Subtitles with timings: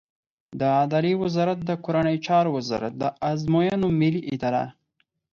[0.59, 4.65] د عدلیې وزارت د کورنیو چارو وزارت، د ازموینو ملی اداره